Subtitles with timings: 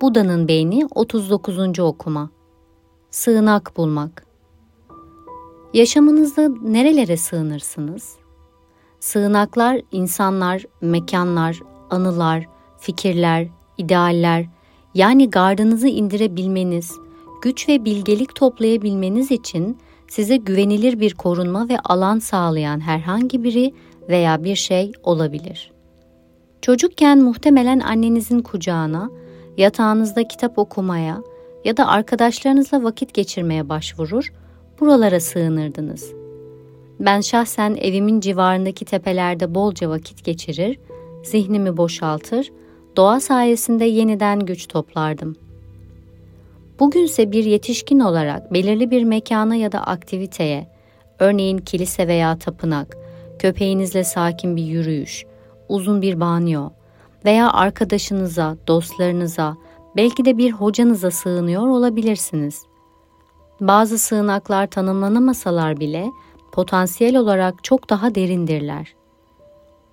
[0.00, 1.78] Buda'nın beyni 39.
[1.78, 2.30] okuma.
[3.10, 4.26] Sığınak bulmak.
[5.74, 8.16] Yaşamınızda nerelere sığınırsınız?
[9.00, 11.60] Sığınaklar insanlar, mekanlar,
[11.90, 14.46] anılar, fikirler, idealler
[14.94, 16.92] yani gardınızı indirebilmeniz,
[17.42, 23.74] güç ve bilgelik toplayabilmeniz için size güvenilir bir korunma ve alan sağlayan herhangi biri
[24.08, 25.72] veya bir şey olabilir.
[26.62, 29.10] Çocukken muhtemelen annenizin kucağına,
[29.56, 31.22] yatağınızda kitap okumaya
[31.64, 34.32] ya da arkadaşlarınızla vakit geçirmeye başvurur,
[34.80, 36.12] buralara sığınırdınız.
[37.00, 40.78] Ben şahsen evimin civarındaki tepelerde bolca vakit geçirir,
[41.24, 42.50] zihnimi boşaltır,
[42.96, 45.36] doğa sayesinde yeniden güç toplardım.
[46.80, 50.66] Bugünse bir yetişkin olarak belirli bir mekana ya da aktiviteye,
[51.18, 52.96] örneğin kilise veya tapınak,
[53.38, 55.24] köpeğinizle sakin bir yürüyüş,
[55.68, 56.70] uzun bir banyo
[57.24, 59.56] veya arkadaşınıza, dostlarınıza,
[59.96, 62.62] belki de bir hocanıza sığınıyor olabilirsiniz.
[63.60, 66.06] Bazı sığınaklar tanımlanamasalar bile
[66.52, 68.94] potansiyel olarak çok daha derindirler.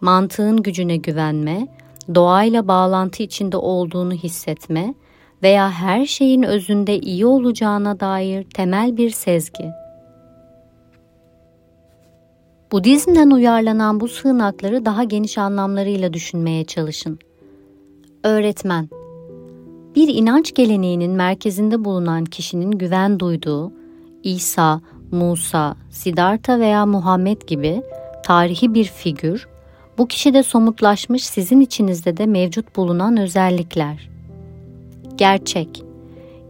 [0.00, 1.66] Mantığın gücüne güvenme,
[2.14, 4.94] doğayla bağlantı içinde olduğunu hissetme
[5.42, 9.81] veya her şeyin özünde iyi olacağına dair temel bir sezgi.
[12.72, 17.18] Budizm'den uyarlanan bu sığınakları daha geniş anlamlarıyla düşünmeye çalışın.
[18.24, 18.88] Öğretmen
[19.94, 23.72] Bir inanç geleneğinin merkezinde bulunan kişinin güven duyduğu
[24.22, 27.82] İsa, Musa, Siddhartha veya Muhammed gibi
[28.24, 29.48] tarihi bir figür,
[29.98, 34.10] bu kişide somutlaşmış sizin içinizde de mevcut bulunan özellikler.
[35.16, 35.84] Gerçek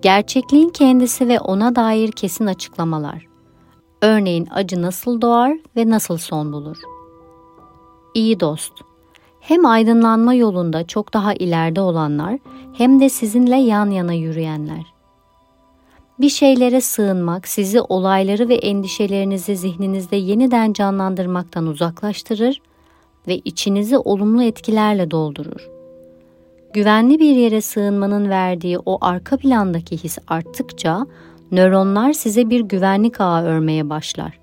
[0.03, 3.32] Gerçekliğin kendisi ve ona dair kesin açıklamalar.
[4.03, 6.77] Örneğin acı nasıl doğar ve nasıl son bulur?
[8.15, 8.73] İyi dost.
[9.41, 12.39] Hem aydınlanma yolunda çok daha ileride olanlar
[12.79, 14.93] hem de sizinle yan yana yürüyenler.
[16.21, 22.63] Bir şeylere sığınmak sizi olayları ve endişelerinizi zihninizde yeniden canlandırmaktan uzaklaştırır
[23.29, 25.71] ve içinizi olumlu etkilerle doldurur.
[26.73, 31.07] Güvenli bir yere sığınmanın verdiği o arka plandaki his arttıkça
[31.53, 34.39] nöronlar size bir güvenlik ağı örmeye başlar.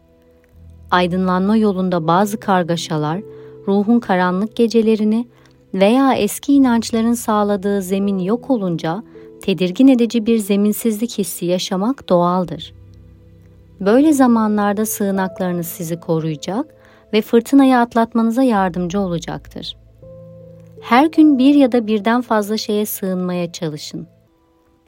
[0.91, 3.21] Aydınlanma yolunda bazı kargaşalar,
[3.67, 5.27] ruhun karanlık gecelerini
[5.73, 9.03] veya eski inançların sağladığı zemin yok olunca
[9.41, 12.73] tedirgin edici bir zeminsizlik hissi yaşamak doğaldır.
[13.79, 16.75] Böyle zamanlarda sığınaklarınız sizi koruyacak
[17.13, 19.77] ve fırtınayı atlatmanıza yardımcı olacaktır.
[20.81, 24.07] Her gün bir ya da birden fazla şeye sığınmaya çalışın.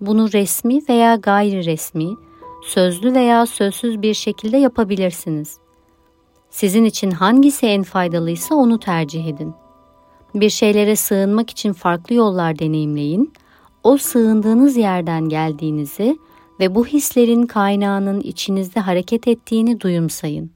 [0.01, 2.15] Bunu resmi veya gayri resmi,
[2.63, 5.57] sözlü veya sözsüz bir şekilde yapabilirsiniz.
[6.49, 9.53] Sizin için hangisi en faydalıysa onu tercih edin.
[10.35, 13.33] Bir şeylere sığınmak için farklı yollar deneyimleyin.
[13.83, 16.17] O sığındığınız yerden geldiğinizi
[16.59, 20.51] ve bu hislerin kaynağının içinizde hareket ettiğini duyumsayın.